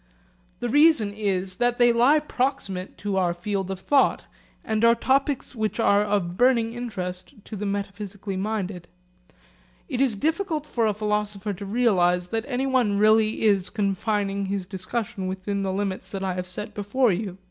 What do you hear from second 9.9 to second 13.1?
is difficult for a philosopher to realise that anyone